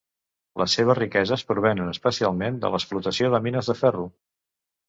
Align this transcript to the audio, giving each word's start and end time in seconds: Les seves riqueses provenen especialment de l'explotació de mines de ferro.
Les 0.61 0.71
seves 0.77 0.97
riqueses 0.99 1.43
provenen 1.51 1.91
especialment 1.93 2.57
de 2.65 2.75
l'explotació 2.77 3.33
de 3.35 3.45
mines 3.49 3.71
de 3.73 3.77
ferro. 3.83 4.09